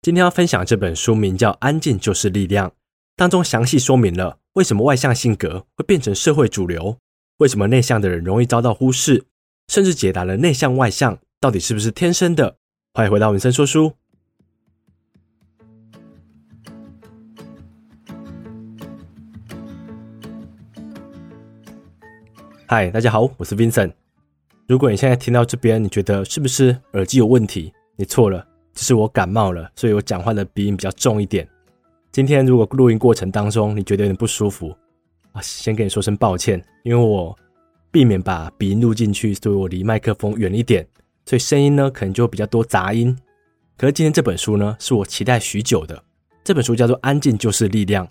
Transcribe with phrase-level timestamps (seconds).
[0.00, 2.70] 今天要分享这本书名叫《安静就是力量》，
[3.16, 6.98] 当中详细说明了为什么外向性格会变成社会主流，
[7.38, 9.24] 为什么内向的人容易遭到忽视，
[9.66, 12.58] 甚至解答了内向外向到底是不是天生的。
[12.94, 13.92] 欢迎回到文森说书。
[22.66, 23.94] 嗨，大家好，我是 Vincent。
[24.68, 27.72] 如果你现在听到这边，你觉得是不是耳机有问题？
[27.96, 31.48] 你错了，只是我感冒了，所以我讲话的鼻音比较重一点。
[32.10, 34.74] 今天如果录音过程当中你觉得有点不舒服，
[35.32, 37.36] 啊，先跟你说声抱歉，因为我
[37.90, 40.86] 避免把鼻音录进去，所以我离麦克风远一点，
[41.26, 43.16] 所以声音呢可能就比较多杂音。
[43.76, 46.02] 可是今天这本书呢，是我期待许久的，
[46.42, 48.06] 这本书叫做《安静就是力量》。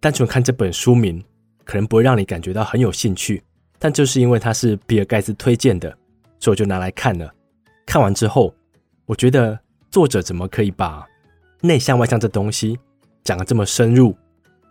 [0.00, 1.22] 单纯看这本书名，
[1.64, 3.42] 可能不会让你感觉到很有兴趣。
[3.78, 5.88] 但就是因为它是比尔盖茨推荐的，
[6.40, 7.32] 所以我就拿来看了。
[7.86, 8.54] 看完之后，
[9.06, 9.58] 我觉得
[9.94, 11.06] 作者怎么可以把
[11.60, 12.76] 内向外向这东西
[13.22, 14.12] 讲得这么深入？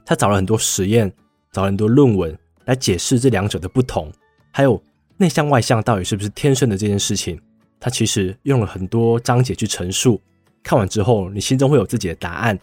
[0.05, 1.09] 他找了很多实验，
[1.53, 4.11] 找了很多论文来解释这两者的不同，
[4.51, 4.83] 还有
[5.15, 7.39] 内向外向到底是不是天生的这件事情。
[7.79, 10.19] 他其实用了很多章节去陈述。
[10.61, 12.59] 看完之后，你心中会有自己的答案。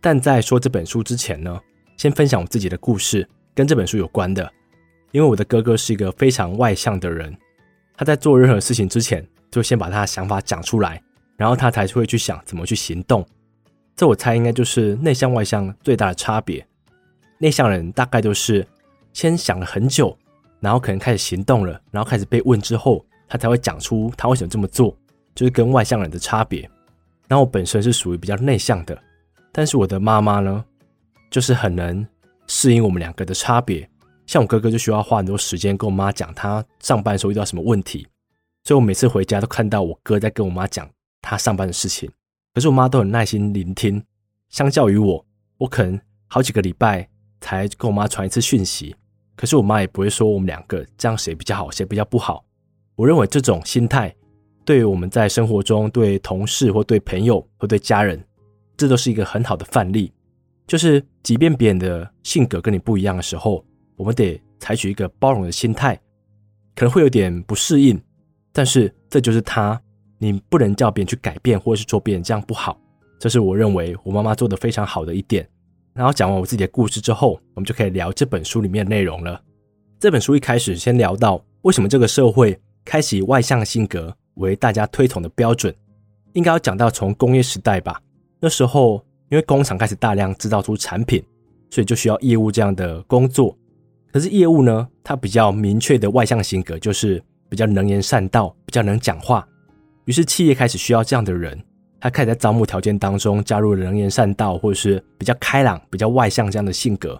[0.00, 1.60] 但在说这本书之前呢，
[1.98, 4.50] 先分享我自己的故事，跟这本书有关的。
[5.12, 7.36] 因为我的哥哥是一个非常外向的人，
[7.94, 11.02] 他在做任何事情之前，就先把他的想法讲出来，
[11.40, 13.26] 然后他才会去想怎么去行动。
[13.96, 16.62] 这我猜应该就是内向外向最大的差别。
[17.38, 18.66] 内向人大概都是
[19.14, 20.14] 先想了很久，
[20.60, 24.94] 然后可能开始行动了，然后开始被问之后，他才会讲出他为什么这么做，
[25.34, 26.60] 就是跟外向人的差别。
[27.26, 29.02] 然后我本身是属于比较内向的，
[29.50, 30.62] 但是我的妈妈呢，
[31.30, 32.06] 就是很能
[32.48, 33.88] 适应我们两个的差别。
[34.26, 38.06] 像我哥哥就需要花很多时间跟我妈讲他上班的时候遇到什么问题，
[38.64, 40.86] 所以我每次回家都看到我哥在跟我妈讲
[41.30, 42.10] 他上班的事情。
[42.52, 44.02] 可是我妈都很耐心聆听，
[44.48, 45.24] 相较于我，
[45.58, 47.08] 我可能好几个礼拜
[47.40, 48.96] 才跟我妈传一次讯息。
[49.36, 52.44] 可是我妈也不会说我们两个这样谁比较好，谁比较不好。
[52.96, 54.12] 我认为这种心态
[54.64, 58.20] 对于我们在生活中对同事或对朋友或对家人，
[58.76, 60.12] 这都是一个很好的范例。
[60.66, 63.64] 就是即便别人的性格跟你不一样的时候，
[63.94, 65.94] 我们得采取一个包容的心态，
[66.74, 68.02] 可能会有点不适应，
[68.52, 69.80] 但是这就是他，
[70.22, 72.78] 你不能叫别人去改变，或者是说别人这样不好，
[73.18, 75.48] 这是我认为我妈妈做得非常好的一点。
[75.94, 79.40] 然后讲完我自己的故事之后，我们就可以聊这本书里面的内容了。
[79.98, 85.74] 这本书一开始先聊到为什么这个社会开始以外向性格为大家推崇的标准，
[86.34, 87.98] 应该要讲到从工业时代吧。
[88.38, 91.24] 那时候因为工厂开始大量制造出产品，
[91.70, 93.56] 所以就需要业务这样的工作。
[94.12, 99.46] 可是业务呢，它比较明确的外向性格，就是比较能言善道，比较能讲话。
[100.10, 101.56] 于是企业开始需要这样的人，
[102.00, 107.16] 他开始在招募条件当中加入了能言善道，或者是比较开朗、比较外向这样的性格。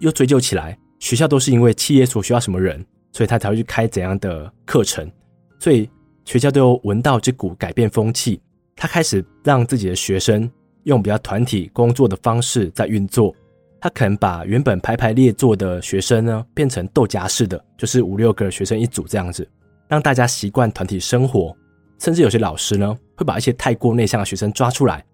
[0.00, 5.10] 又追究起来，学校都是因为企业所需要什么人，所以他才会去开怎样的课程。
[5.58, 5.88] 所以
[6.26, 8.38] 学校都有闻到这股改变风气，
[8.76, 10.46] 他开始让自己的学生
[10.82, 13.34] 用比较团体工作的方式在运作。
[13.80, 19.48] 他可能把原本排排列坐的学生呢，变成豆荚式的，就是五六个学生一组这样子，
[19.88, 21.56] 让大家习惯团体生活。
[22.00, 25.04] 甚至有些老师呢，会把一些太过内向的学生抓出来，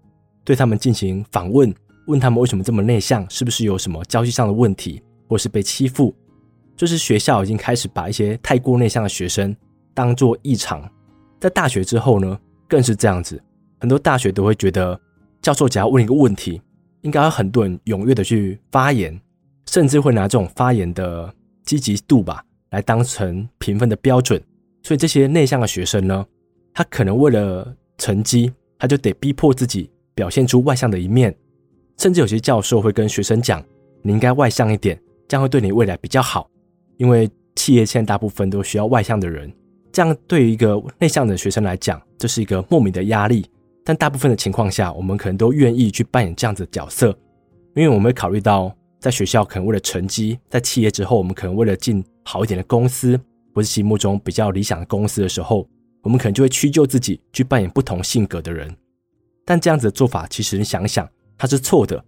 [0.44, 1.74] 对他们进行访问，
[2.06, 6.14] 问他们为什么这么内向，是不是有什么交际上的问题，或是被欺负。
[6.76, 9.54] 就是学校已经开始把一些太过内向的学生
[9.92, 10.88] 当作异常。
[11.40, 12.38] 在大学之后呢，
[12.68, 13.42] 更是这样子，
[13.80, 14.98] 很多大学都会觉得，
[15.42, 16.60] 教授只要问一个问题。
[17.02, 19.18] 应该有很多人踊跃的去发言，
[19.66, 21.32] 甚至会拿这种发言的
[21.64, 24.42] 积极度吧，来当成评分的标准。
[24.82, 26.26] 所以这些内向的学生呢，
[26.76, 31.34] 他可能为了成绩，他就得逼迫自己表现出外向的一面。
[31.96, 33.64] 甚至有些教授会跟学生讲
[34.04, 36.50] ：“你应该外向一点，这样会对你未来比较好。”
[36.98, 39.50] 因为企业现在大部分都需要外向的人，
[39.90, 43.46] 这样对于一个内向的学生来讲，这是一个莫名的压力。
[43.82, 47.08] 但大部分的情况下，我们可能都愿意去扮演这样子的角色，
[47.74, 53.18] 因为我们会考虑到，在学校可能为了成绩，在企业之后，我们可能为了进好一点的公司，
[53.54, 55.66] 或是心目中比较理想的公司的时候，
[56.06, 58.72] 我们可能就会屈就自己去扮演不同性格的人。
[59.44, 62.00] 但这样子的做法，其实你想想，它是错的，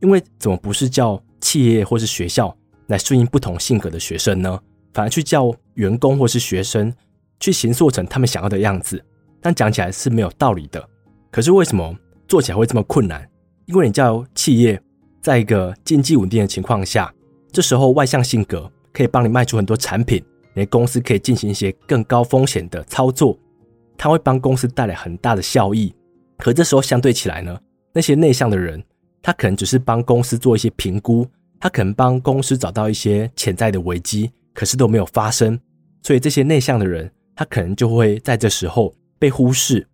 [0.00, 2.56] 因为怎么不是叫企业或是学校
[2.86, 4.56] 来顺应不同性格的学生呢？
[4.94, 6.94] 反而去叫员工或是学生
[7.40, 9.04] 去形塑成他们想要的样子，
[9.40, 10.88] 但讲起来是没有道理的。
[11.32, 11.92] 可是为什么
[12.28, 13.28] 做起来会这么困难？
[13.66, 14.80] 因为你叫企业
[15.20, 17.12] 在一个经济稳定的情况下，
[17.50, 20.24] 这时候外向性格可以帮你卖出很多产品，
[20.54, 23.38] 你的公司可以进行一些更高风险的操作，
[23.96, 25.94] 它会帮公司带来很大的效益。
[26.38, 27.60] 可这时候相对起来呢，
[27.92, 28.82] 那些内向的人，
[29.22, 31.26] 他可能只是帮公司做一些评估，
[31.58, 35.58] 他可能帮公司找到一些潜在的危机，可是都没有发生。
[36.02, 39.86] 所以这些内向的人，他可能就会在这时候被忽视。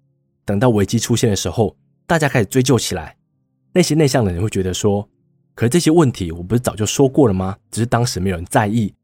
[0.45, 1.77] 等到危机出现的时候，
[2.07, 3.17] 大家开始追究起来。
[3.73, 5.07] 那些内向的人会觉得说
[5.57, 7.57] ：“可是这些问题我不是早就说过了吗？
[7.73, 8.95] 只是当时没有人在意。”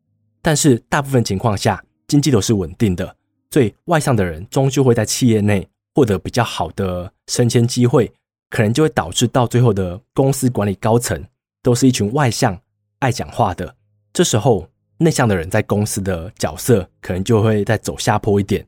[0.43, 3.17] 但是大部分情况下，经济都是稳定的，
[3.51, 8.13] 所以外向的人终究会在企业内获得比较好的升迁机会，
[8.51, 11.25] 可能就会导致到最后的公司管理高层
[11.63, 12.61] 都是一群外向、
[12.99, 13.75] 爱讲话的。
[14.13, 14.69] 这时候，
[14.99, 18.67] 内向的人在公司的角色可能就会再走下坡一点。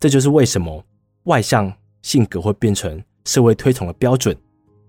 [0.00, 0.84] 这就是为什么
[1.24, 1.72] 外向
[2.02, 4.36] 性格会变成社会推崇的标准。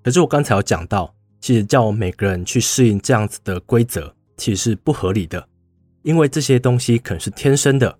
[0.04, 5.48] 可是我刚才有讲到，其实叫每个人去适应这样子的规则，其实是不合理的。
[6.06, 7.94] 因为这些东西可能是天生的。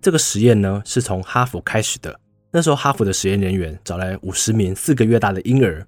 [0.00, 2.18] 这个实验呢，是从哈佛开始的。
[2.50, 5.86] 那时候，哈佛的实验人员找来五十名四个月大的婴儿。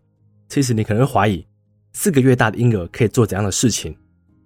[0.48, 1.44] 其实你可能会怀疑，
[1.92, 3.94] 四个月大的婴儿可以做怎样的事情？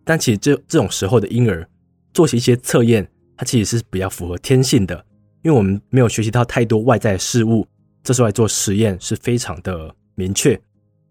[0.04, 1.68] 但其实这这种时候的婴儿
[2.14, 4.96] 做起一些测验，它其实是比较符合天性的。
[5.42, 7.66] 因为我们没有学习到太多外在的事物，
[8.02, 10.58] 这时候来做实验是非常的明确。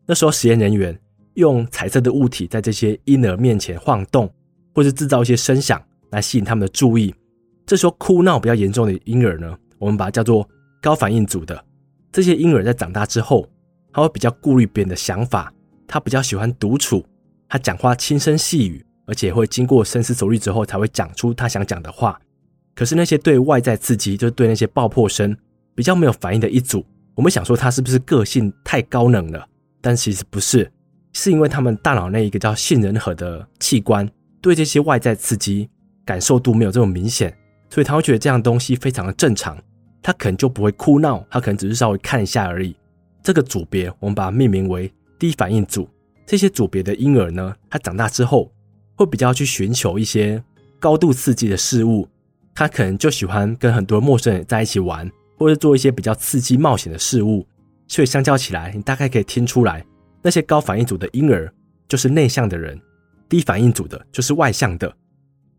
[0.07, 0.99] 那时候，实验人员
[1.35, 4.27] 用彩色的物体在这些婴儿面前晃动，
[4.73, 5.79] 或是制造一些声响。
[6.11, 7.13] 来吸引他们的注意。
[7.65, 10.47] 这时候哭闹比较严重的婴儿呢，我们把它叫做
[10.81, 11.63] 高反应组的。
[12.11, 13.47] 这些婴儿在长大之后，
[13.91, 15.51] 他会比较顾虑别人的想法，
[15.85, 17.05] 他比较喜欢独处，
[17.49, 22.19] 他讲话轻声细语，而且会经过深思熟虑之后才会讲出他想讲的话。
[22.73, 25.35] 可是那些对外在刺激，就是对那些爆破声
[25.75, 29.45] 比较没有反应的一组，我们想说他是不是个性太高冷了？
[29.81, 30.71] 但其实不是，
[31.11, 34.09] 是因为他们大脑内一个叫杏仁核的器官
[34.41, 35.69] 对这些外在刺激。
[36.07, 37.37] 感受度没有这么明显，
[37.69, 39.61] 所以他会觉得这样东西非常的正常，
[40.01, 42.73] 他可能就不会哭闹，他可能只是稍微看一下而已。
[43.21, 44.89] 这个组别我们把它命名为
[45.19, 45.87] 低反应组。
[46.25, 48.49] 这些组别的婴儿呢，他长大之后
[48.95, 50.41] 会比较去寻求一些
[50.79, 52.07] 高度刺激的事物，
[52.55, 57.45] 他可能就喜欢跟很多陌生人在一起玩，或者做一些比较刺激冒险的事物。
[57.89, 59.85] 所以相较起来，你大概可以听出来，
[60.21, 61.53] 那些高反应组的婴儿
[61.87, 62.79] 就是内向的人，
[63.27, 64.93] 低反应组的就是外向的。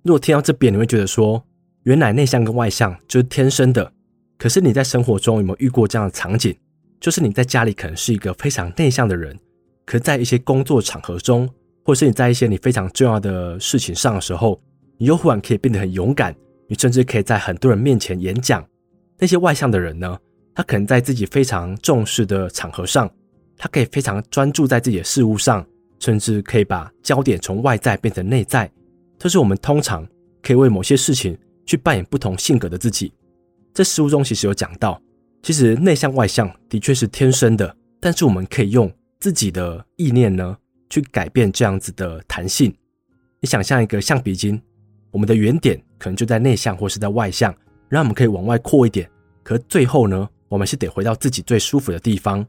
[0.02, 1.44] 如果听到这边，你会觉得说，
[1.82, 3.92] 原来内向跟外向就是天生的。
[4.38, 6.56] 可是你在生活中有没有遇过这样的场景？
[7.00, 9.38] 就是你在家里可能是一个非常内向的人，
[9.84, 11.48] 可在一些工作场合中，
[11.84, 14.60] 或是你在一些你非常重要的事情上的时候，
[14.96, 16.34] 你又忽然可以变得很勇敢，
[16.68, 18.64] 你甚至可以在很多人面前演讲。
[19.18, 20.18] 那些外向的人呢，
[20.54, 23.10] 他可能在自己非常重视的场合上，
[23.56, 25.66] 他可以非常专注在自己的事物上，
[25.98, 28.70] 甚至可以把焦点从外在变成内在。
[29.18, 30.06] 这是我们通常
[30.42, 31.36] 可以为某些事情
[31.66, 33.12] 去扮演不同性格的自己。
[33.74, 35.00] 这书中其实有讲到，
[35.42, 40.56] 其实内向外向的确是天生的，但是我们可以用自己的意念呢，
[40.88, 42.72] 去改变这样子的弹性。
[43.40, 44.60] 你想象一个橡皮筋，
[45.10, 47.54] 我们的原点可能就在内向或是在外向，
[47.88, 49.08] 让我们可以往外扩一点。
[49.42, 52.44] 可最后呢，我们是得回到自己最舒服的地方。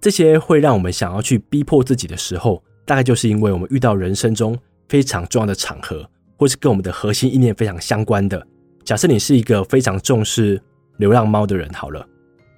[0.00, 4.58] 这些会让我们想要去逼迫自己的时候，大概就是因为我们遇到人生中。
[4.90, 6.04] 非常重要的场合，
[6.36, 8.46] 或是跟我们的核心意念非常相关的。
[8.84, 10.60] 假设你是一个非常重视
[10.96, 12.04] 流浪猫的人，好了，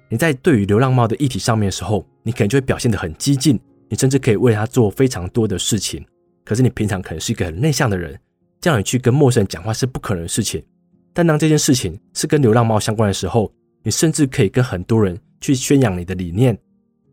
[0.09, 6.03] 你在对于流浪猫的议题上面的时候，你可能就会表现得很激进，你甚至可以为它做非常多的事情。
[6.43, 8.19] 可是你平常可能是一个很内向的人，
[8.59, 10.61] 这样你去跟陌生人讲话是不可能的事情。
[11.13, 13.53] 但当这件事情是跟流浪猫相关的时候，
[13.83, 16.57] 你甚至可以跟很多人去宣扬你的理念。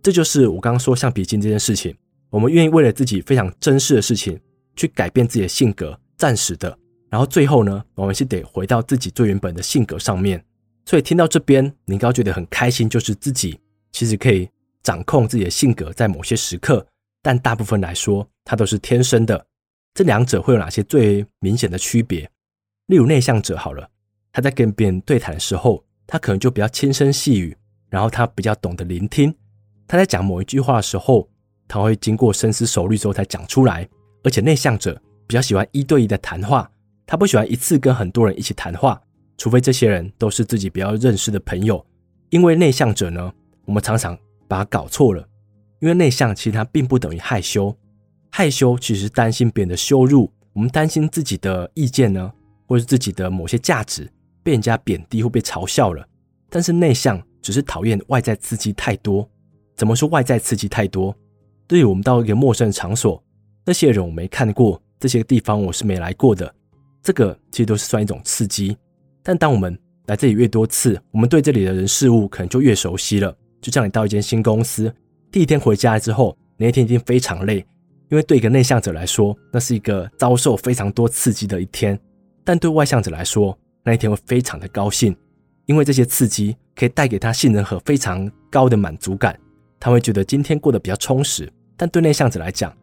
[0.03, 1.95] 这就是我刚刚说橡皮筋这件事情，
[2.31, 4.41] 我们愿意为了自己非常珍视的事情。
[4.77, 6.77] 去改变自己的性格，暂时的，
[7.09, 10.43] 然后最后呢，我们是得回到自己最原本的性格上面。
[10.87, 13.61] 所以听到这边，你应该觉得很开心，就是自己
[13.93, 14.49] 其实可以
[14.83, 16.85] 掌控自己的性格，在某些时刻，
[17.23, 19.47] 但大部分来说，它都是天生的。
[19.95, 22.29] 这两者会有哪些最明显的区别？
[22.87, 23.89] 例如内向者好了，
[24.33, 27.57] 他在跟别人对谈的时候，他可能就比较轻声细语，
[27.89, 29.33] 然后他比较懂得聆听。
[29.87, 31.29] 他在讲某一句话的时候，
[31.69, 33.89] 他会经过深思熟虑之后才讲出来。
[34.23, 36.71] 而且内向者比较喜欢一对一的谈话，
[37.07, 39.01] 他不喜欢一次跟很多人一起谈话，
[39.37, 41.85] 除非这些人都是自己比较认识的朋友。
[42.29, 43.33] 因为内向者呢，
[43.65, 45.27] 我们常常把它搞错了。
[45.81, 47.75] 因为内向其实它并不等于害羞，
[48.31, 52.31] 害羞其实是担心别人的羞辱，我们担心自己的意见呢，
[52.67, 54.07] 或是自己的某些价值
[54.43, 56.07] 被人家贬低或被嘲笑了。
[56.51, 59.27] 但是内向只是讨厌外在刺激太多。
[59.75, 61.17] 怎么说外在刺激太多？
[61.67, 63.23] 对于我们到一个陌生的场所。
[63.65, 66.53] 这些人我没看过，这些地方我是没来过的。
[67.03, 68.77] 这个其实都是算一种刺激。
[69.23, 73.35] 但当我们来这里越多次，我们对这里的人事物可能就越熟悉了。
[73.61, 74.93] 就像你到一间新公司，
[75.31, 77.59] 第一天回家之后，那一天一定非常累，
[78.09, 81.95] 因为对一个内向者来说，那是一个遭受非常多刺激的一天；
[82.43, 85.15] 但对外向者来说，那一天会非常的高兴，
[85.67, 89.39] 因为这些刺激可以带给他信任和非常高的满足感，
[89.79, 91.51] 他会觉得今天过得比较充实。
[91.77, 92.75] 但对内向者来讲，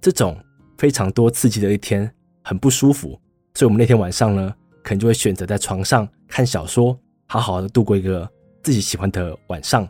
[0.00, 0.36] 这种
[0.78, 2.10] 非常多刺激的一天
[2.42, 3.20] 很不舒服，
[3.54, 8.28] 所以我们那天晚上呢，可能就会选择在床上看小说，好好的度过一个
[8.62, 9.88] 自己喜欢的晚上。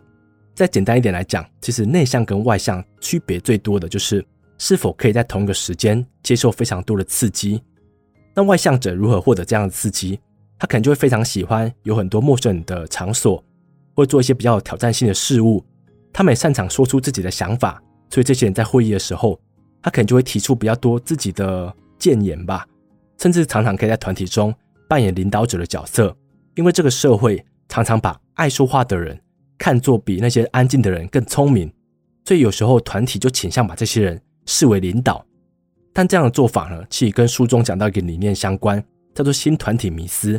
[0.55, 4.25] 再简单一点来讲，其实内向跟外向区别最多的就是
[4.57, 7.63] 是否可以在同一个时间接受非常多的刺激。
[8.35, 10.19] 那外向者如何获得这样的刺激？
[10.59, 13.45] 他可能就会非常喜欢有很多陌生人的场所，
[13.95, 15.63] 或做一些比较有挑战性的事物。
[16.11, 19.39] 他们也擅长说出自己的想法，所以这些人在会议的时候，
[19.83, 22.67] 他可能就会提出比较多自己的建言吧，
[23.19, 24.55] 甚至常常可以在团体中
[24.89, 26.17] 扮演领导者的角色。
[26.55, 29.21] 因为这个社会常常把爱说话的人
[29.59, 31.73] 看作比那些安静的人更聪明，
[32.25, 35.25] 所以有时候团体就倾向把这些人视为领导。
[35.93, 38.85] 但这样的做法呢，其实跟书中讲到一个理念相关。
[39.15, 40.39] 叫做新团体迷思，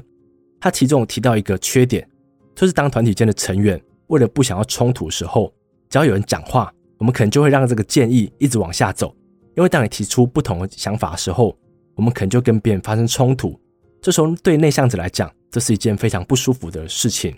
[0.62, 2.08] 他其中提到一个缺点，
[2.54, 5.52] 就是当团体间的成员为了不想要冲突的时候，
[5.90, 9.16] 只要有人讲话，我们可能就会让这个建议一直往下走。
[9.58, 11.58] 因为当你提出不同的想法的时候，
[11.96, 13.60] 我们可能就跟别人发生冲突。
[14.00, 17.36] 这时候对内向者来讲，这是一件非常不舒服的事情，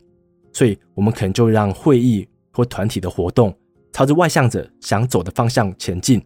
[0.51, 3.57] 所以我们可能就让会议或团体的活动
[3.93, 6.21] 朝着外向者想走的方向前进，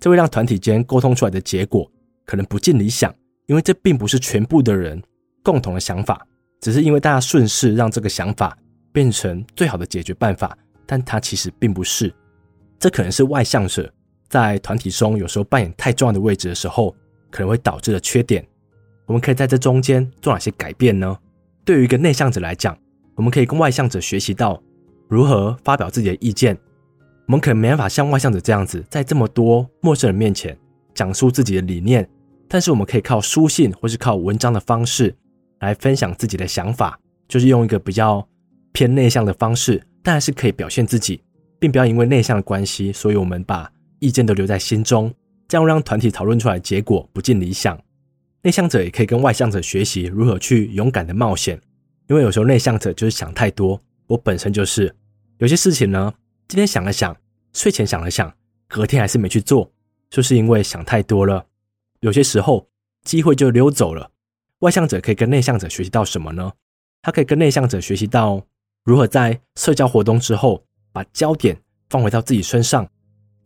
[0.00, 1.88] 这会让团体间沟通出来的结果
[2.24, 3.14] 可能不尽理想。
[3.46, 5.00] 因为这并不是全部的人
[5.44, 6.26] 共同的想法，
[6.60, 8.58] 只是因为大家顺势让这个想法
[8.90, 12.12] 变成最好的解决办法，但它其实并不是。
[12.80, 13.88] 这可能是外向者
[14.28, 16.94] 在团体中有时候扮演太重要的位置的时候，
[17.30, 18.46] 可能会导致的缺点。
[19.06, 21.16] 我们可以在这中间做哪些改变呢？
[21.64, 22.76] 对于一个内向者来讲，
[23.14, 24.60] 我们可以跟外向者学习到
[25.08, 26.56] 如何发表自己的意见。
[27.26, 30.56] 我们可能没办法像外向者这样子，在这么多陌生人面前
[30.94, 32.08] 讲述自己的理念。
[32.48, 35.12] 但是我们可以靠书信或是靠文章的方式
[35.58, 38.24] 来分享自己的想法，就是用一个比较
[38.72, 41.20] 偏内向的方式，但还是可以表现自己，
[41.58, 43.68] 并不要因为内向的关系，所以我们把
[43.98, 45.12] 意见都留在心中，
[45.48, 47.78] 这样让团体讨论出来结果不尽理想。
[48.42, 51.60] 内向者也可以跟外向者学习如何去勇敢的冒险，
[52.08, 54.94] 因为有时候内向者就是想太多，我本身就是
[55.38, 56.14] 有些事情呢，
[56.46, 57.16] 今天想了想，
[57.52, 58.32] 睡前想了想，
[58.68, 59.72] 隔天还是没去做，
[60.10, 61.44] 就是因为想太多了。
[62.00, 62.68] 有些时候，
[63.02, 64.10] 机会就溜走了。
[64.60, 66.52] 外向者可以跟内向者学习到什么呢？
[67.02, 68.40] 他可以跟内向者学习到
[68.84, 71.60] 如何在社交活动之后把焦点
[71.90, 72.88] 放回到自己身上。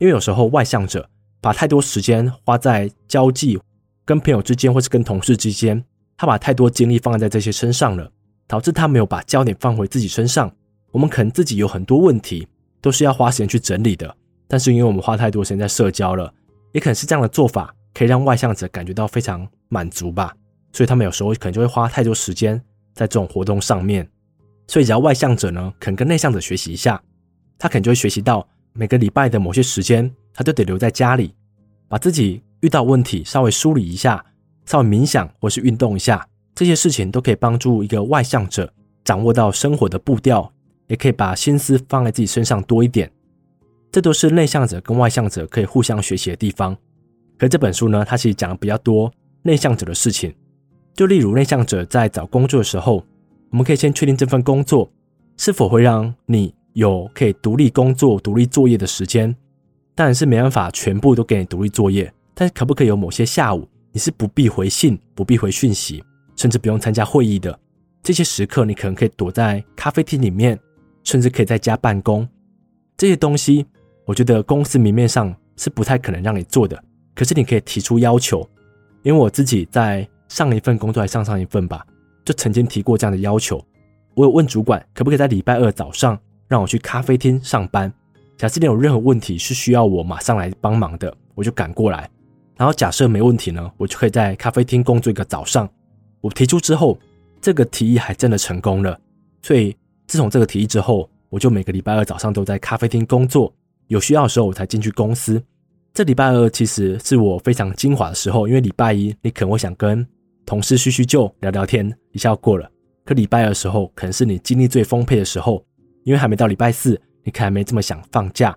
[0.01, 1.07] 因为有时候外向者
[1.39, 3.59] 把太多时间花在交际、
[4.03, 5.81] 跟朋友之间或是跟同事之间，
[6.17, 8.11] 他把太多精力放在这些身上了，
[8.47, 10.51] 导致他没有把焦点放回自己身上。
[10.89, 12.47] 我们可能自己有很多问题
[12.81, 14.11] 都是要花时间去整理的，
[14.47, 16.33] 但是因为我们花太多时间在社交了，
[16.71, 17.71] 也可能是这样的做法。
[17.93, 20.33] 可以让外向者感觉到非常满足吧，
[20.71, 22.59] 所以他们有时候可能就会花太多时间
[22.95, 24.09] 在这种活动上面。
[24.67, 26.99] 所以只要外向者呢，肯跟内向者学习一下，
[27.59, 31.33] 他可能就会学习到每个礼拜的某些时间，他都得留在家里，
[31.87, 34.23] 把自己遇到问题稍微梳理一下，
[34.65, 36.25] 稍微冥想或是运动一下，
[36.55, 38.71] 这些事情都可以帮助一个外向者
[39.03, 40.51] 掌握到生活的步调，
[40.87, 43.11] 也可以把心思放在自己身上多一点。
[43.91, 46.77] 这都是内向者跟外向者可以互相学习的地方。
[47.37, 49.11] 可这本书呢，它其实讲的比较多
[49.41, 50.33] 内向者的事情。
[50.93, 53.03] 就例如内向者在找工作的时候，
[53.49, 54.89] 我们可以先确定这份工作
[55.35, 59.35] 是否会让你有可以独立工作、独立作业的时间。
[59.93, 66.03] 当然是没办法全部都给你独立作业，但是可不可以有某些下午你是不必回信、不必回讯息，
[66.35, 67.57] 甚至不用参加会议的
[68.01, 70.57] 这些时刻，你可能可以躲在咖啡厅里面，
[71.03, 72.27] 甚至可以在家办公。
[72.97, 73.65] 这些东西，
[74.05, 76.81] 我觉得公司明面上是不太可能让你做的。
[77.13, 78.47] 可是你可以提出要求，
[79.03, 81.85] 因为我自己在上一份工作还上上一份吧，
[82.23, 83.63] 就曾经提过这样的要求。
[84.15, 86.17] 我有问主管，可不可以在礼拜二早上
[86.51, 87.89] 让我去咖啡厅上班？
[88.35, 92.09] 假设你有任何问题是需要我马上来帮忙的，我就赶过来。
[92.57, 95.67] 然后假设没问题呢，我就可以在咖啡厅工作一个早上。
[96.19, 96.99] 我提出之后，
[97.39, 98.99] 这个提议还真的成功了。
[99.41, 99.73] 所以
[100.07, 103.53] 自从这个提议之后，我就每个礼拜二早上都在咖啡厅工作，
[103.87, 105.41] 有需要的时候我才进去公司。
[105.93, 110.05] 这礼拜二其实是我非常精华的时候，因为礼拜一你可能会想跟
[110.45, 112.69] 同事叙叙旧、聊聊天，一下过了。
[113.05, 115.63] 可礼拜二的时候，可能是你精力最丰沛的时候，
[116.03, 118.55] 因为还没到礼拜四，你可能还没这么想放假。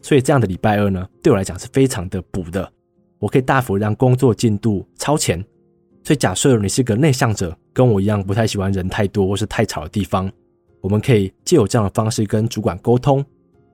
[0.00, 2.70] 所以这样的礼拜二呢，对我来讲是非常的补的，
[3.18, 5.44] 我可以大幅让工作进度超前。
[6.04, 10.30] 所以假设你是个内向者，跟我一样不太喜欢人太多或是太吵的地方，
[10.80, 13.24] 我们可以借有这样的方式跟主管沟通。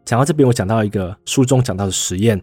[0.04, 2.42] 讲到这边，我讲到一个书中讲到的实验。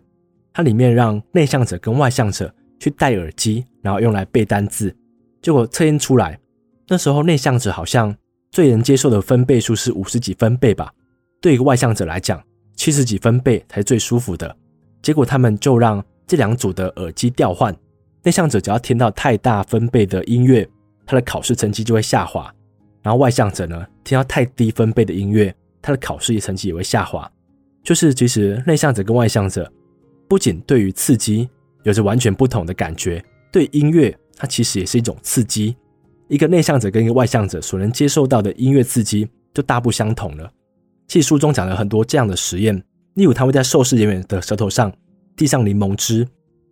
[0.54, 4.96] 它里面让内向者跟外向者去戴耳机，然后用来背单字。
[5.42, 6.40] 结果测验出来，
[6.88, 8.16] 那时候内向者好像
[8.52, 10.92] 最能接受的分贝数是五十几分贝吧，
[11.40, 12.42] 对一个外向者来讲，
[12.76, 14.54] 七十几分贝才是最舒服的。
[15.02, 17.76] 结果他们就让这两组的耳机调换，
[18.24, 20.68] 内向者只要听到太大分贝的音乐，
[21.06, 22.54] 他的考试成绩就会下滑；
[23.02, 27.30] 然后外向者呢，听到太低分贝的音乐，他的考试成绩也会下滑。
[27.84, 29.72] 就是其实内向者跟外向者，
[30.28, 31.50] 不仅对于刺激
[31.84, 35.76] 有着完全不同的感觉，对音乐它其实也是一种刺激。
[36.32, 40.50] 一个内向者跟一个外向者所能接受到的音乐刺激就大不相同了。
[41.06, 42.74] 其实书中讲了很多这样的实验，
[43.16, 44.90] 例如他会在受试人员的舌头上
[45.36, 46.26] 滴上柠檬汁，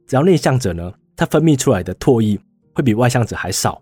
[0.07, 2.39] 只要内向者呢，他分泌出来的唾液
[2.73, 3.81] 会比外向者还少。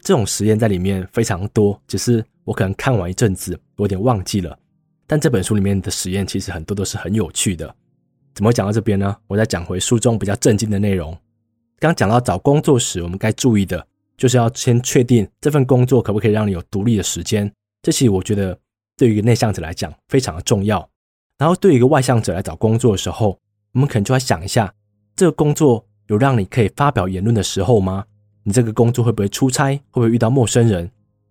[0.00, 4.58] 这种实验在里面非常多，只是我可能看完一阵子，我有点忘记了。
[5.06, 7.74] 但这本书里面的实验其实很多都是很有趣的。
[8.34, 9.14] 怎么讲到这边呢？
[9.26, 11.14] 我再讲回书中比较震惊的内容。
[11.78, 13.86] 刚讲到找工作时，我们该注意的
[14.18, 17.50] 就是要先确定这份工作可不可以让你有独立的时间。
[17.80, 18.58] 这其实我觉得
[18.98, 20.86] 对于一个内向者来讲非常的重要。
[21.38, 23.38] 然后对于一个外向者来找工作的时候，
[23.72, 24.70] 我们可能就要想一下，
[25.16, 28.04] 这个工作有让你可以发表言论的时候吗？
[28.42, 29.74] 你这个工作会不会出差？
[29.90, 30.84] 会不会遇到陌生人？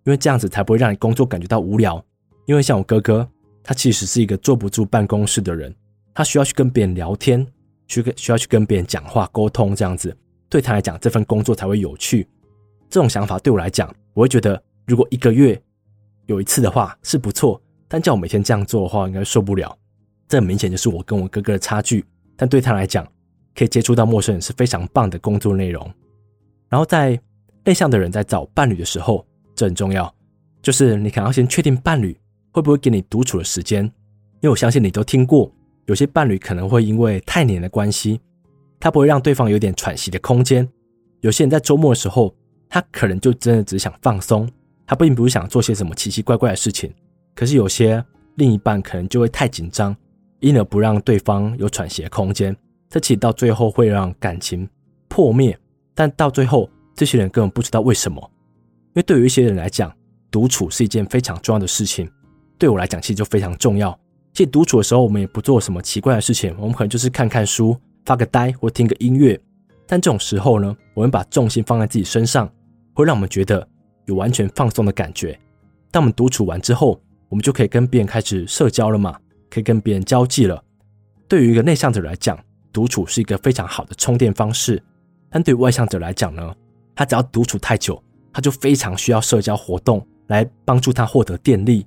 [0.04, 2.04] 因为这样子才不会让你工作感觉到无聊。
[2.46, 3.28] 因为像我哥哥。
[3.60, 5.74] 他其实是一个坐不住办公室的人，
[6.14, 7.46] 他需要去跟别人聊天，
[7.86, 10.16] 去跟需要去跟别人讲话沟通，这样子
[10.48, 12.26] 对他来讲，这份工作才会有趣。
[12.90, 15.60] 这种想法对我来讲，我会觉得如果一个月
[16.26, 19.76] 有一次的话是不错，但叫我每天这样做的话，应该受不了。
[20.28, 22.04] 这很明显就是我跟我哥哥的差距。
[22.36, 23.06] 但对他来讲，
[23.54, 25.90] 可以接触到陌生人是非常棒的工作内容。
[26.68, 27.18] 然后在
[27.64, 30.14] 内向的人在找伴侣的时候，这很重要，
[30.62, 32.16] 就是你可能要先确定伴侣。
[32.50, 33.84] 会不会给你独处的时间？
[33.84, 35.52] 因为我相信你都听过，
[35.86, 38.20] 有些伴侣可能会因为太黏的关系，
[38.80, 40.68] 他不会让对方有点喘息的空间。
[41.20, 42.34] 有些人在周末的时候，
[42.68, 44.48] 他可能就真的只想放松，
[44.86, 46.92] 他并不是想做些什么奇奇怪怪的事情。
[47.34, 48.04] 可是有些
[48.36, 49.96] 另一半可能就会太紧张，
[50.40, 52.56] 因而不让对方有喘息的空间。
[52.90, 54.68] 这其实到最后会让感情
[55.08, 55.58] 破灭。
[55.94, 58.18] 但到最后，这些人根本不知道为什么。
[58.88, 59.92] 因为对于一些人来讲，
[60.30, 62.08] 独处是一件非常重要的事情。
[62.56, 63.98] 对我来讲，其实就非常重要。
[64.32, 69.38] 其实独处的时候，我们也不做什么奇怪的事情，我们可能就是看看书、发个呆或听个音乐。
[69.86, 72.50] 但这种时候呢，我们把重心放在自己身上，
[72.98, 73.64] 会让我们觉得
[74.06, 75.38] 有完全放松的感觉。
[75.92, 79.16] 当我们独处完之后，我们就可以跟别人开始社交了嘛，
[79.48, 80.60] 可以跟别人交际了。
[81.28, 82.36] 对于一个内向者来讲，
[82.72, 84.82] 独处是一个非常好的充电方式。
[85.30, 86.52] 但对于外向者来讲呢，
[86.96, 91.86] 他只要独处太久，他就非常需要社交活动来帮助他获得电力。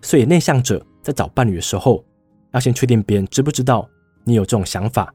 [0.00, 2.02] 所以，内向者在找伴侣的时候，
[2.52, 3.86] 要先确定别人知不知道
[4.24, 5.12] 你有这种想法，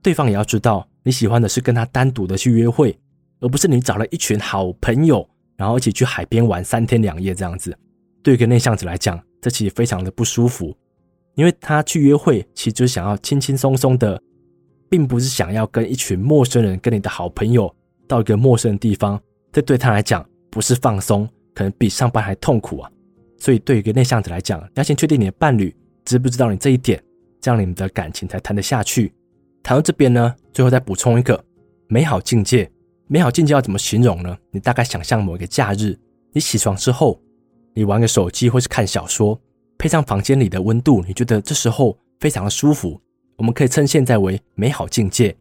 [0.00, 2.98] 对方也要知道你喜欢的是跟他单独的去约会，
[3.40, 7.76] 而不是你找了一群好朋友，然后一起去海边玩三天两夜这样子。
[8.22, 10.76] 对一个内向者来讲，这其实非常的不舒服，
[11.34, 14.20] 因为他去约会其实就是想要轻轻松松的，
[14.88, 17.74] 并不是想要跟一群陌生人、跟你的好朋友
[18.06, 19.20] 到一个陌生的地方。
[19.52, 22.90] 这对他来讲不是放松，可能比上班还痛苦啊。
[23.38, 25.74] 所以，对一个内向者来讲，要先确定你的伴侣
[26.04, 27.02] 知不知道你这一点，
[27.40, 29.10] 这样你们的感情才谈得下去。
[29.62, 31.42] 谈到这边呢，最后再补充一个
[31.88, 32.70] 美好境界。
[33.12, 34.38] 美好境界要怎么形容呢？
[34.52, 35.98] 你大概想象某一个假日，
[36.32, 37.20] 你起床之后，
[37.74, 39.36] 你玩个手机或是看小说，
[39.76, 43.00] 配上房间里的温度，你觉得这时候非常的舒服。
[43.36, 45.36] 我们可以称现在为美好境界。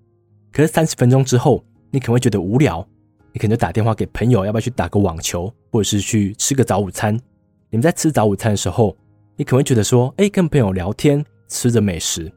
[0.52, 2.84] 可是三十分钟之后，你可能会觉得无聊，
[3.34, 7.14] 你可能就打电话给朋友，要不要去打个网球，或者是去吃个早午餐。
[7.70, 8.98] 你们在吃早午餐的时候，
[9.36, 12.34] 你可能会觉得说：“哎，跟朋友聊天，吃着美食，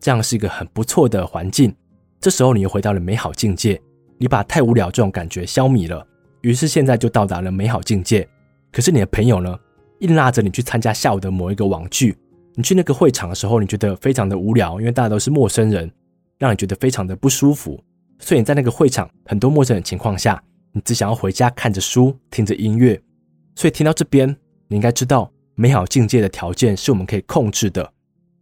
[0.00, 1.72] 这样是一个很不错的环境。”
[2.20, 3.80] 这时候你又回到了美好境界，
[4.22, 6.06] 你把太无聊这种感觉消弭了，
[6.42, 8.28] 于是现在就到达了美好境界。
[8.70, 9.58] 可是你的朋友呢，
[9.98, 12.16] 硬拉着你去参加下午的某一个网剧。
[12.54, 15.90] 你去那个会场的时候，你觉得非常的无聊，因为大家都是陌生人，
[16.38, 17.82] 让你觉得非常的不舒服。
[18.20, 23.02] 所以你在那个会场很多陌生人情况下，你只想要回家看着书，听着音乐。
[23.56, 24.28] 所以听到这边。
[24.68, 27.92] 你应该知道，美好境界的条件是我们可以控制的。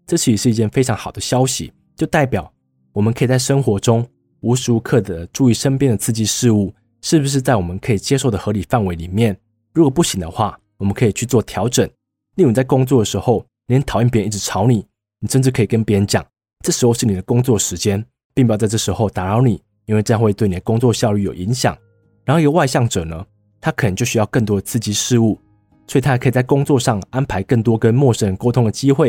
[0.07, 2.53] 这其实是一件非常好的消息，就代表
[2.93, 4.07] 我们可以在生活中
[4.41, 6.73] 无时无刻的注意身边的刺激事物
[7.03, 9.37] 是不是在我们可以接受的合理范围里面。
[9.73, 11.89] 如果不行的话，我们可以去做调整。
[12.37, 14.87] 例如在工作的时候，你很讨厌别人一直吵你，
[15.21, 16.25] 你甚至可以跟别人讲，
[16.65, 21.77] 这时候是你的工作时间，并不要在这时候打扰你，因为这样会对你的工作效率有影响。
[22.25, 23.25] 然后一个外向者呢，
[23.61, 25.39] 他可能就需要更多的刺激事物。
[25.87, 29.09] 所以他还可以在工作上安排更多跟陌生人沟通的机会，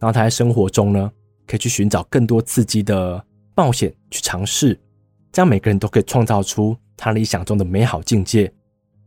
[0.00, 1.08] 然后他在生活中呢，
[1.46, 3.24] 可以去寻找更多刺激的
[3.56, 4.78] 冒险、去尝试，
[5.32, 8.52] 这样每个人都可以创造出他理想中的美好境界。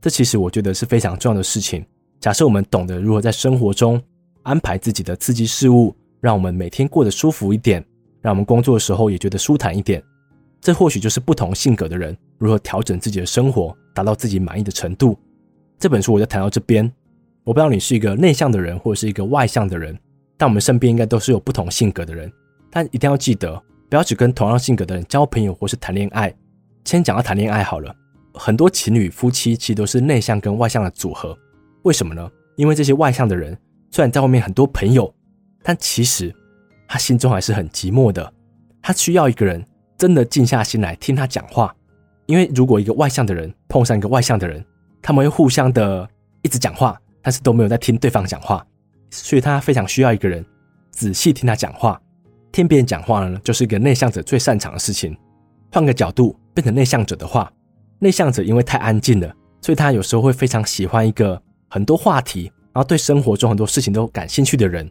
[0.01, 1.85] 这其实我觉得是非常重要的事情。
[2.19, 4.01] 假设我们懂得如何在生活中
[4.41, 7.85] 安排自己的刺激事物，让我们每天过得舒服一点，
[8.21, 10.03] 让我们工作的时候也觉得舒坦一点，
[10.59, 15.15] 这或许就是不同性格的人如何调整自己的生活，达到自己满意的程度。
[15.77, 16.91] 这本书我就谈到这边。
[17.43, 19.97] 我不知道你是一个内向的人，或者是一个外向的人，
[20.37, 22.31] 但我们身边应该都是有不同性格的人。
[22.69, 26.33] 但一定要记得，不要只跟同样性格的人交朋友或是谈恋爱。
[26.85, 27.93] 先讲到谈恋爱好了，
[28.33, 31.37] 很多情侣夫妻其实都是内向跟外向的组合。
[31.83, 32.29] 为什么呢？
[32.55, 33.57] 因为这些外向的人
[33.91, 35.11] 虽然在外面很多朋友，
[35.63, 36.33] 但其实
[36.87, 38.31] 他心中还是很寂寞的。
[38.81, 39.65] 他需要一个人
[39.97, 41.75] 真的静下心来听他讲话。
[42.27, 44.63] 因为如果一个外向的人碰上一个外向的人，
[45.01, 46.07] 他们会互相的
[46.43, 48.65] 一直讲话，但是都没有在听对方讲话，
[49.09, 50.45] 所以他非常需要一个人
[50.91, 51.99] 仔细听他讲话。
[52.51, 55.15] 听别人讲话呢，就是一个内向者最擅长的事情。
[55.71, 57.51] 换个角度，变成内向者的话，
[57.99, 59.31] 内向者因为太安静了，
[59.61, 64.89] 所以他有时候会非常喜欢一个很多话题，然后对生活中很多事情都感兴趣的人。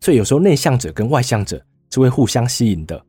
[0.00, 1.60] 所以有时候内向者跟外向者
[1.90, 3.04] 是会互相吸引的。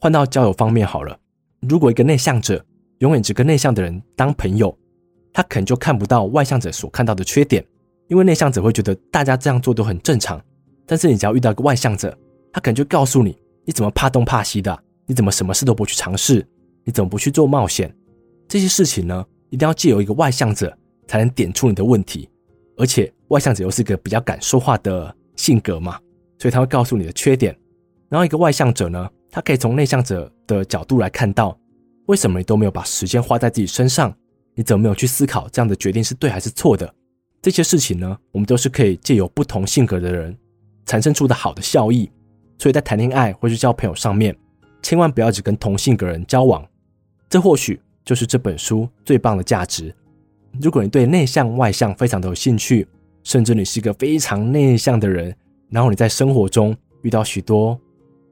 [0.00, 1.16] 换到交友方面好了，
[1.60, 2.64] 如果一个内向者
[2.98, 4.76] 永远只跟内向的人当朋友，
[5.32, 7.64] 他可能就看不到外向者所看到的缺点，
[8.08, 10.40] 因为内向者会觉得大家这样做都很正常。
[10.86, 12.16] 但是你只要遇到一个外向者，
[12.52, 14.76] 他可能就告诉你，你怎么怕东怕西的？
[15.06, 16.46] 你怎么什么事都不去尝试？
[16.84, 17.94] 你怎么不去做冒险？
[18.48, 22.28] 这些事情呢，一定要借由一个外向者才能点出你的问题。
[22.76, 25.98] 而且外向者又是一个比较敢说话的性格嘛，
[26.38, 27.56] 所以他会告诉你的缺点。
[28.08, 31.56] 然后一个外向者呢，他可以从内向者的角度来看到，
[32.06, 34.16] 为什么你都没有把时间花在自己身上？
[34.54, 36.92] 你怎么没有去思考这样的决定是对还是错的？
[37.42, 40.36] 这些事情呢，我们都是可以借由不同性格的人
[40.86, 42.10] 产生出的好的效益。
[42.60, 44.36] 所以在谈恋爱或是交朋友上面，
[44.82, 46.62] 千万不要只跟同性格人交往。
[47.30, 49.94] 这或许就是这本书最棒的价值。
[50.60, 52.86] 如果你对内向外向非常的有兴趣，
[53.24, 55.34] 甚至你是一个非常内向的人，
[55.70, 57.80] 然后你在生活中遇到许多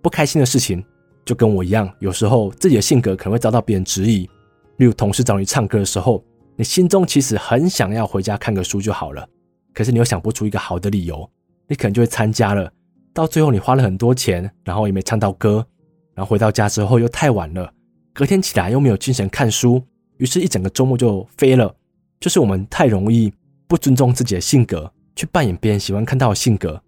[0.02, 0.84] 不开心的事情，
[1.24, 4.28] 就跟我一样，有时候自己的性格可能会遭到别人质疑。
[4.76, 6.22] 例如同事找你唱歌的时候，
[6.54, 9.26] 你心中其实很想要回家看个书就好了，
[9.72, 11.26] 可是你又想不出一个好的理由，
[11.66, 12.70] 你可能就会参加了。
[13.12, 15.66] 到最后，你花了很多钱，然后也没唱到歌，
[16.14, 17.72] 然后回到家之后又太晚了，
[18.12, 19.82] 隔天起来又没有精神看书，
[20.18, 21.74] 于是，一整个周末就飞了。
[22.20, 23.32] 就是我们太容易
[23.68, 26.82] 不尊重自己的性格，去扮演别人喜欢看到的性格，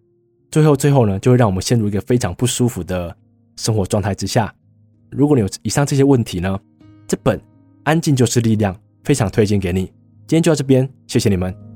[0.51, 3.17] 最后，最后呢，就会让我们陷入一个非常不舒服的
[3.57, 4.53] 生活状态之下。
[5.09, 6.59] 如果你有以上这些问题呢，
[7.07, 7.39] 这本
[7.85, 9.83] 《安静就是力量》非常推荐给你。
[10.27, 11.70] 今天就到这边，谢谢你们。